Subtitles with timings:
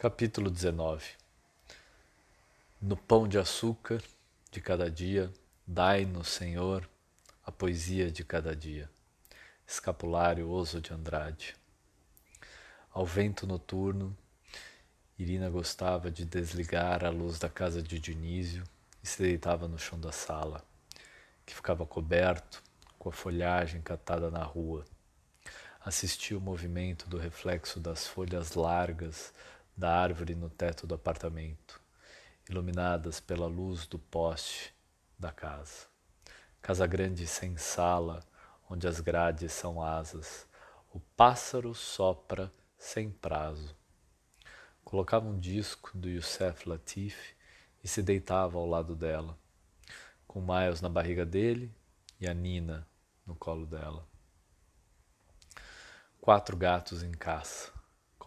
[0.00, 1.04] Capítulo 19
[2.80, 4.00] No pão de açúcar
[4.48, 5.28] de cada dia,
[5.66, 6.88] dai-nos, Senhor,
[7.44, 8.88] a poesia de cada dia.
[9.66, 11.56] Escapulário Oso de Andrade.
[12.92, 14.16] Ao vento noturno,
[15.18, 18.62] Irina gostava de desligar a luz da casa de Dionísio
[19.02, 20.64] e se deitava no chão da sala,
[21.44, 22.62] que ficava coberto
[23.00, 24.84] com a folhagem catada na rua.
[25.84, 29.34] Assistia o movimento do reflexo das folhas largas
[29.78, 31.80] da árvore no teto do apartamento,
[32.50, 34.74] iluminadas pela luz do poste
[35.16, 35.86] da casa.
[36.60, 38.20] Casa grande sem sala,
[38.68, 40.48] onde as grades são asas,
[40.92, 43.76] o pássaro sopra sem prazo.
[44.82, 47.36] Colocava um disco do Youssef Latif
[47.84, 49.38] e se deitava ao lado dela,
[50.26, 51.72] com Miles na barriga dele
[52.18, 52.84] e a Nina
[53.24, 54.04] no colo dela.
[56.20, 57.77] Quatro gatos em caça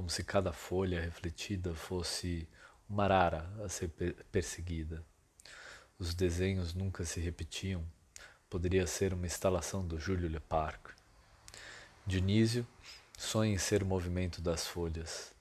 [0.00, 2.48] como se cada folha refletida fosse
[2.88, 3.90] uma arara a ser
[4.32, 5.04] perseguida.
[5.98, 7.84] Os desenhos nunca se repetiam,
[8.48, 10.94] poderia ser uma instalação do Júlio Leparc.
[12.06, 12.66] Dionísio
[13.18, 15.34] sonha em ser o movimento das folhas,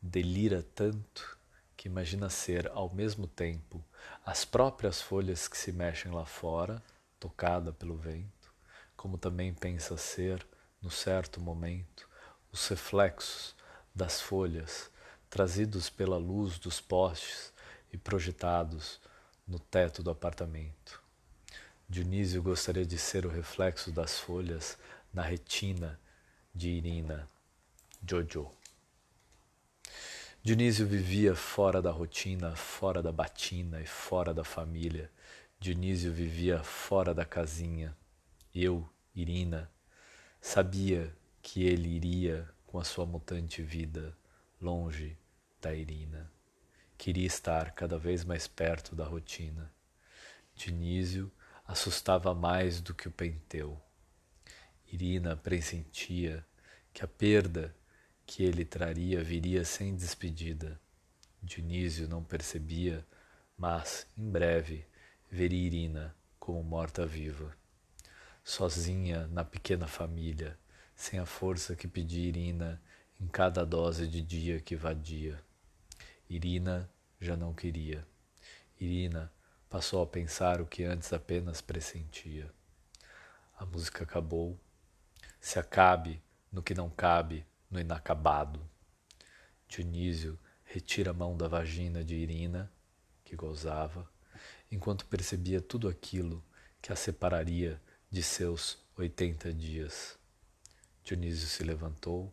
[0.00, 1.36] delira tanto
[1.76, 3.84] que imagina ser, ao mesmo tempo,
[4.24, 6.80] as próprias folhas que se mexem lá fora,
[7.18, 8.54] tocada pelo vento,
[8.96, 10.46] como também pensa ser,
[10.80, 12.08] no certo momento,
[12.52, 13.56] os reflexos
[13.94, 14.90] das folhas,
[15.30, 17.52] trazidos pela luz dos postes
[17.92, 19.00] e projetados
[19.46, 21.00] no teto do apartamento.
[21.88, 24.76] Dionísio gostaria de ser o reflexo das folhas
[25.12, 26.00] na retina
[26.54, 27.28] de Irina,
[28.06, 28.50] Jojo.
[30.42, 35.10] Dionísio vivia fora da rotina, fora da batina e fora da família.
[35.58, 37.96] Dionísio vivia fora da casinha.
[38.54, 39.70] Eu, Irina,
[40.40, 44.18] sabia que ele iria com a sua mutante vida
[44.60, 45.16] longe
[45.62, 46.28] da Irina.
[46.98, 49.72] Queria estar cada vez mais perto da rotina.
[50.56, 51.30] Dinísio
[51.64, 53.80] assustava mais do que o Penteu.
[54.92, 56.44] Irina pressentia
[56.92, 57.72] que a perda
[58.26, 60.80] que ele traria viria sem despedida.
[61.40, 63.06] Dionísio não percebia,
[63.56, 64.84] mas, em breve,
[65.30, 67.56] veria Irina como morta-viva.
[68.42, 70.58] Sozinha na pequena família,
[70.94, 72.80] sem a força que pedia Irina
[73.20, 75.42] em cada dose de dia que vadia.
[76.28, 76.90] Irina
[77.20, 78.06] já não queria.
[78.80, 79.32] Irina
[79.68, 82.50] passou a pensar o que antes apenas pressentia.
[83.56, 84.58] A música acabou.
[85.40, 88.60] Se acabe no que não cabe, no inacabado.
[89.68, 92.72] Dionísio retira a mão da vagina de Irina,
[93.24, 94.08] que gozava,
[94.70, 96.44] enquanto percebia tudo aquilo
[96.80, 97.80] que a separaria
[98.10, 100.16] de seus oitenta dias.
[101.04, 102.32] Dionísio se levantou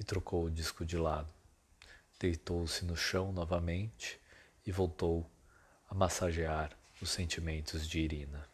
[0.00, 1.32] e trocou o disco de lado.
[2.18, 4.20] Deitou-se no chão novamente
[4.66, 5.30] e voltou
[5.88, 8.48] a massagear os sentimentos de Irina.